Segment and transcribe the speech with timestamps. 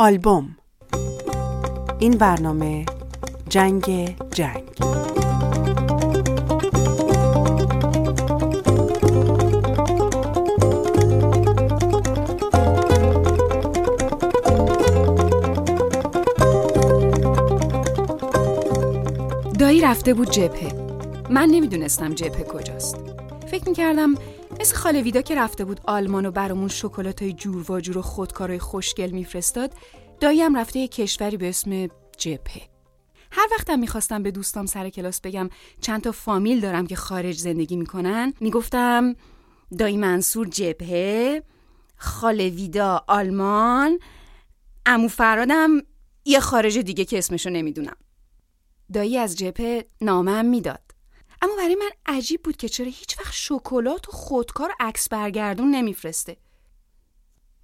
[0.00, 0.56] آلبوم.
[1.98, 2.84] این برنامه
[3.48, 4.64] جنگ جنگ.
[19.58, 20.72] دایی رفته بود جبهه.
[21.30, 22.96] من نمی‌دونستم جبهه کجاست.
[23.50, 24.14] فکر می‌کردم
[24.60, 28.02] مثل خاله ویدا که رفته بود آلمان و برامون شکلات های جور و جور و
[28.02, 29.72] خودکارای خوشگل میفرستاد
[30.20, 32.68] داییم رفته یه کشوری به اسم جبهه.
[33.32, 37.76] هر وقتم می‌خواستم به دوستام سر کلاس بگم چند تا فامیل دارم که خارج زندگی
[37.76, 39.14] می‌کنن می‌گفتم
[39.78, 41.42] دایی منصور جبهه
[41.96, 43.98] خاله ویدا آلمان
[44.86, 45.70] امو فرادم
[46.24, 47.96] یه خارج دیگه که اسمشو نمی‌دونم.
[48.92, 50.97] دایی از جبهه نامم می‌داد.
[51.42, 56.36] اما برای من عجیب بود که چرا هیچ وقت شکلات و خودکار عکس برگردون نمیفرسته.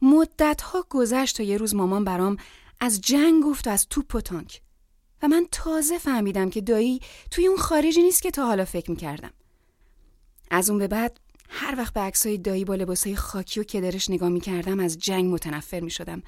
[0.03, 2.37] مدت ها گذشت تا یه روز مامان برام
[2.81, 4.61] از جنگ گفت و از توپ و تانک.
[5.23, 7.01] و من تازه فهمیدم که دایی
[7.31, 9.33] توی اون خارجی نیست که تا حالا فکر می‌کردم.
[10.51, 14.29] از اون به بعد هر وقت به عکسای دایی با لباسای خاکی و کدرش نگاه
[14.29, 16.23] می‌کردم از جنگ متنفر می‌شدم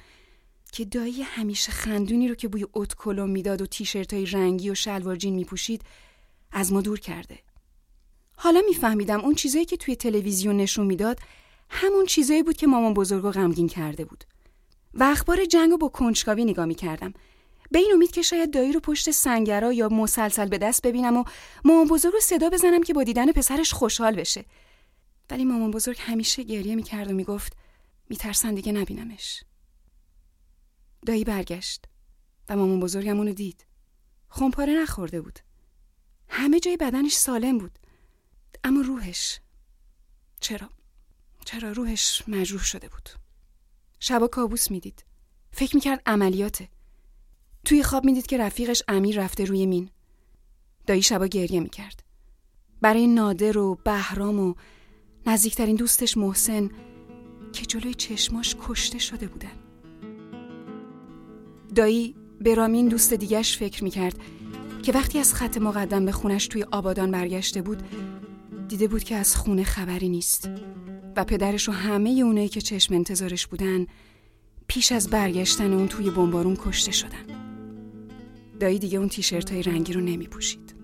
[0.71, 4.75] که دایی همیشه خندونی رو که بوی اوت کلوم می‌داد و تیشرت های رنگی و
[4.75, 5.81] شلوار جین میپوشید
[6.51, 7.39] از ما دور کرده.
[8.35, 11.19] حالا میفهمیدم اون چیزایی که توی تلویزیون نشون می‌داد
[11.69, 14.23] همون چیزایی بود که مامان بزرگو غمگین کرده بود.
[14.93, 17.13] و اخبار جنگ رو با کنجکاوی نگاه می‌کردم.
[17.71, 21.23] به این امید که شاید دایی رو پشت سنگرا یا مسلسل به دست ببینم و
[21.65, 24.45] مامان بزرگ رو صدا بزنم که با دیدن پسرش خوشحال بشه.
[25.29, 27.53] ولی مامان بزرگ همیشه گریه می‌کرد و می‌گفت
[28.09, 29.43] میترسن دیگه نبینمش.
[31.05, 31.85] دایی برگشت
[32.49, 33.65] و مامان بزرگم اونو دید.
[34.29, 35.39] خمپاره نخورده بود.
[36.29, 37.79] همه جای بدنش سالم بود.
[38.63, 39.39] اما روحش
[40.39, 40.69] چرا؟
[41.45, 43.09] چرا روحش مجروح شده بود؟
[43.99, 45.05] شبا کابوس می‌دید.
[45.51, 46.69] فکر می‌کرد عملیاته.
[47.65, 49.89] توی خواب می‌دید که رفیقش امیر رفته روی مین.
[50.87, 52.03] دایی شبا گریه می‌کرد.
[52.81, 54.53] برای نادر و بهرام و
[55.25, 56.69] نزدیکترین دوستش محسن
[57.53, 59.51] که جلوی چشماش کشته شده بودن.
[61.75, 64.19] دایی به رامین دوست دیگش فکر می‌کرد.
[64.83, 67.83] که وقتی از خط مقدم به خونش توی آبادان برگشته بود
[68.67, 70.49] دیده بود که از خونه خبری نیست
[71.15, 73.85] و پدرش و همه اونایی که چشم انتظارش بودن
[74.67, 77.25] پیش از برگشتن اون توی بمبارون کشته شدن.
[78.59, 80.75] دایی دیگه اون تیشرت های رنگی رو نمی پوشید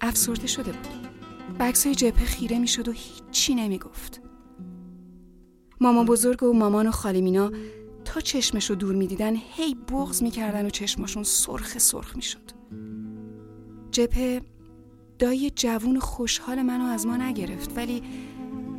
[0.00, 1.08] افسرده شده بود.
[1.60, 4.20] بکس های جبهه خیره می شد و هیچی نمی گفت
[5.80, 7.52] مامان بزرگ و مامان و خالی مینا
[8.04, 12.55] تا چشمش رو دور می‌دیدن هی بغز می‌کردن و چشماشون سرخ سرخ می‌شد.
[13.96, 14.40] جبهه
[15.18, 18.02] دایی جوون خوشحال منو از ما نگرفت ولی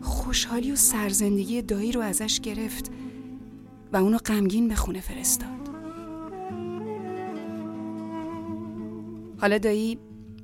[0.02, 2.92] خوشحالی و سرزندگی دایی رو ازش گرفت
[3.94, 5.50] و اونو غمگین به خونه فرستاد.
[9.42, 10.00] حالا دایی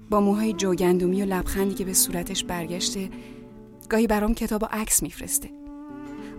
[0.10, 3.10] با موهای جوگندومی و لبخندی که به صورتش برگشته
[3.90, 5.50] گاهی برام کتاب و عکس میفرسته.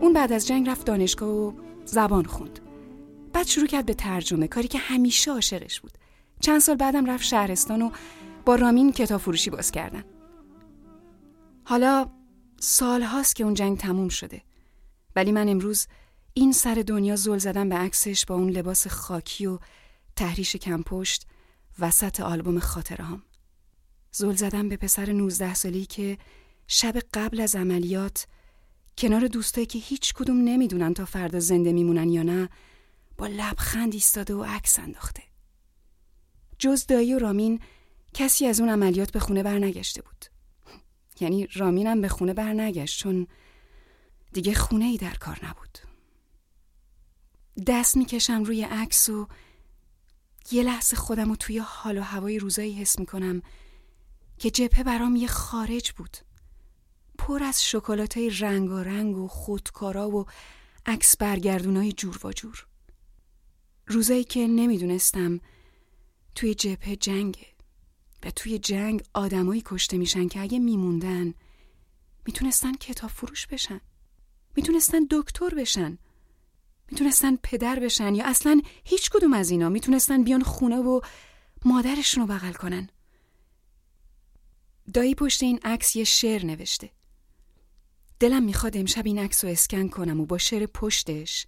[0.00, 1.52] اون بعد از جنگ رفت دانشگاه و
[1.84, 2.60] زبان خوند.
[3.32, 5.98] بعد شروع کرد به ترجمه کاری که همیشه عاشقش بود.
[6.40, 7.90] چند سال بعدم رفت شهرستان و
[8.44, 10.04] با رامین کتاب فروشی باز کردن.
[11.64, 12.10] حالا
[12.60, 14.42] سال هاست که اون جنگ تموم شده.
[15.16, 15.86] ولی من امروز
[16.34, 19.58] این سر دنیا زل زدم به عکسش با اون لباس خاکی و
[20.16, 21.26] تحریش کمپشت
[21.78, 23.22] وسط آلبوم خاطره هم.
[24.12, 26.18] زل زدم به پسر 19 سالی که
[26.66, 28.26] شب قبل از عملیات
[28.98, 32.48] کنار دوستایی که هیچ کدوم نمی‌دونن تا فردا زنده میمونن یا نه
[33.18, 35.22] با لبخند ایستاده و عکس انداخته.
[36.58, 37.60] جز دایی و رامین
[38.14, 40.24] کسی از اون عملیات به خونه برنگشته بود.
[41.20, 43.26] یعنی رامینم به خونه برنگشت چون
[44.32, 45.78] دیگه خونه ای در کار نبود.
[47.66, 49.28] دست می‌کشم روی عکس و
[50.52, 53.42] یه لحظه خودم رو توی حال و هوای روزایی حس می‌کنم
[54.38, 56.16] که جبهه برام یه خارج بود.
[57.18, 60.26] پر از شکلات های رنگ و رنگ و خودکارا و
[60.86, 62.66] عکس برگردونای جور و جور.
[63.86, 65.40] روزایی که نمی‌دونستم
[66.34, 67.46] توی جبهه جنگه
[68.22, 71.34] و توی جنگ آدمایی کشته میشن که اگه میموندن
[72.26, 73.80] می‌تونستن کتاب فروش بشن.
[74.56, 75.98] می‌تونستن دکتر بشن.
[76.90, 79.68] می‌تونستن پدر بشن یا اصلا هیچ کدوم از اینا.
[79.68, 81.00] می‌تونستن بیان خونه و
[81.64, 82.88] مادرشون رو بغل کنن.
[84.94, 86.90] دایی پشت این عکس یه شعر نوشته.
[88.20, 91.46] دلم می‌خواد امشب این عکس رو اسکن کنم و با شعر پشتش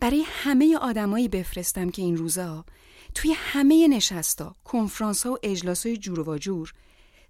[0.00, 2.64] برای همه آدمایی بفرستم که این روزا
[3.16, 6.72] توی همه نشستا، کنفرانس ها و اجلاس های جور و جور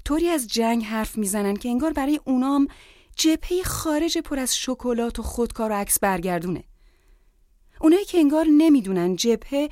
[0.05, 2.69] طوری از جنگ حرف می‌زنن که انگار برای اونام
[3.17, 6.65] جبهه خارج پر از شکلات و خودکار و عکس برگردونه.
[7.81, 9.69] اونایی که انگار نمی‌دونن جبهه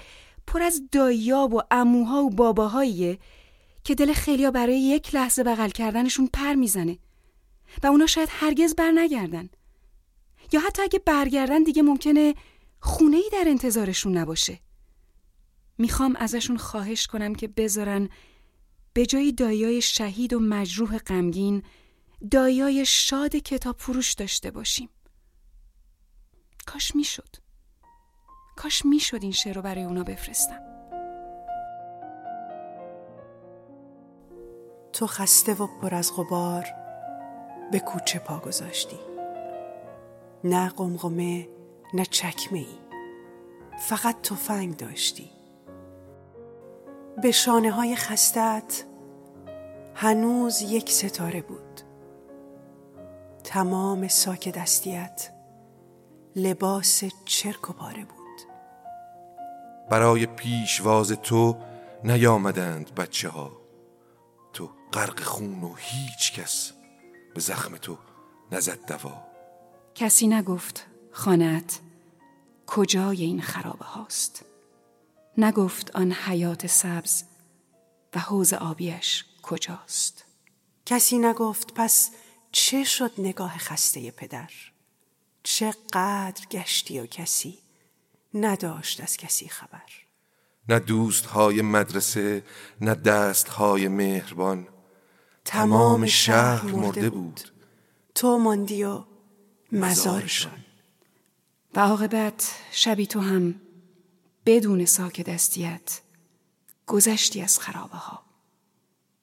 [0.46, 3.18] پر از دایاب و اموها و باباهاییه
[3.84, 6.98] که دل خیلیا برای یک لحظه بغل کردنشون پر می‌زنه
[7.82, 9.48] و اونا شاید هرگز بر نگردن
[10.52, 12.34] یا حتی اگه برگردن دیگه ممکنه
[12.80, 14.63] خونه ای در انتظارشون نباشه.
[15.78, 18.08] می‌خوام ازشون خواهش کنم که بذارن
[18.92, 21.62] به جای دایای شهید و مجروح غمگین
[22.30, 24.88] دایای شاد کتاب فروش داشته باشیم.
[26.66, 27.36] کاش می‌شد.
[28.56, 30.60] کاش می‌شد این شعر رو برای اونا بفرستم.
[34.92, 36.66] تو خسته و پر از غبار
[37.72, 38.98] به کوچه پا گذاشتی.
[40.44, 41.48] نه قمقمه
[41.94, 42.78] نه چکمه ای
[43.78, 45.30] فقط تفنگ داشتی.
[47.22, 48.84] به شانه های خستت
[49.94, 51.80] هنوز یک ستاره بود.
[53.44, 55.30] تمام ساک دستیت
[56.36, 58.40] لباس چرک و پاره بود.
[59.90, 61.56] برای پیشواز تو
[62.04, 63.52] نیامدند بچه ها
[64.52, 66.72] تو غرق خون و هیچ کس
[67.34, 67.98] به زخم تو
[68.52, 69.22] نزد دوا.
[69.94, 71.80] کسی نگفت خانت
[72.66, 74.44] کجای این خرابه هاست؟
[75.38, 77.22] نگفت آن حیات سبز
[78.14, 80.24] و حوز آبیش کجاست.
[80.86, 82.10] کسی نگفت پس
[82.52, 84.50] چه شد نگاه خسته پدر؟
[85.42, 87.58] چقدر گشتی و کسی
[88.34, 89.92] نداشت از کسی خبر؟
[90.68, 92.44] نه دوست های مدرسه
[92.80, 94.68] نه دست های مهربان
[95.44, 97.40] تمام شهر مرده بود.
[98.14, 99.04] تو ماندی و
[99.72, 100.64] مزارشان.
[101.74, 103.54] و عاقبت شبی تو هم
[104.46, 106.00] بدون ساک دستیت
[106.86, 108.24] گذشتی از خرابه ها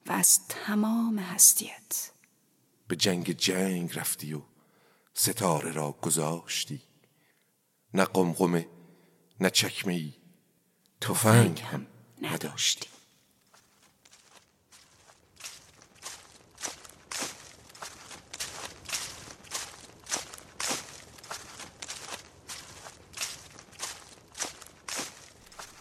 [0.08, 2.12] و از تمام هستیت.
[2.88, 4.42] به جنگ جنگ رفتی و
[5.14, 6.82] ستاره را گذاشتی.
[7.94, 8.68] نه قمقمه
[9.40, 10.14] نه چکمه ای
[11.02, 11.88] تفنگ هم
[12.22, 12.88] نداشتی.